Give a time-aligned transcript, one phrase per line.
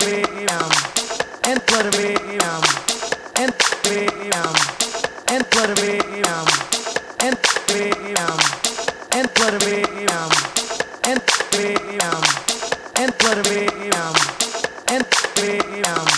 [0.07, 0.75] வேகம்
[1.49, 2.67] என் ஒரு வேகம்
[3.43, 4.59] என் வேகம்
[5.35, 6.51] என் ஒரு வேகம்
[7.27, 8.43] என் வேகம்
[9.19, 10.35] என் ஒரு வேகம்
[11.11, 12.27] என் வேகம்
[13.03, 14.21] என் ஒரு வேகம்
[14.89, 15.09] என்
[15.39, 16.13] வேகம்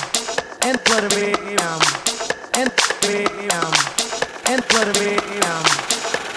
[0.68, 1.86] என் ஒரு வேகம்
[2.60, 3.78] என் வேகம்
[4.52, 5.68] என் ஒரு வேகம்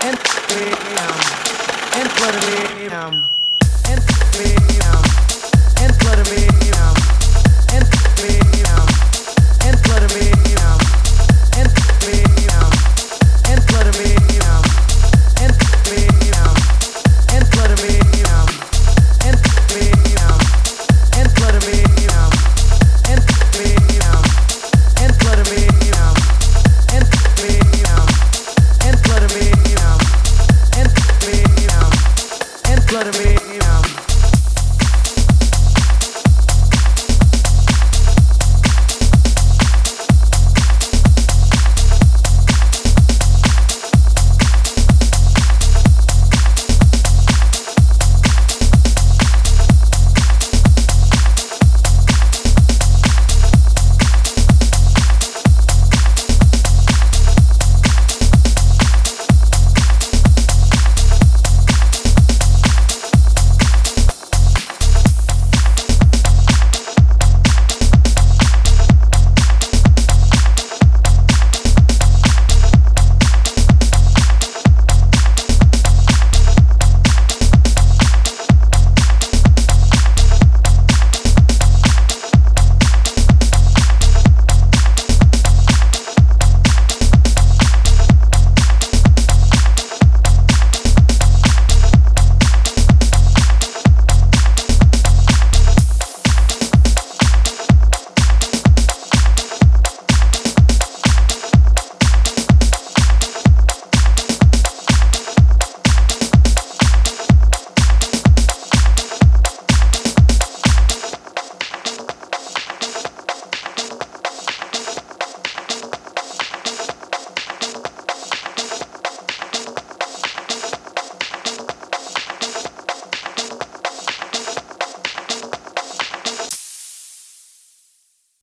[0.07, 1.21] என் வேகம்
[1.99, 3.19] என் ஒரு வேகம்